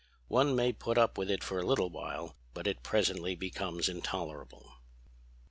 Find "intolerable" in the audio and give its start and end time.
3.87-4.67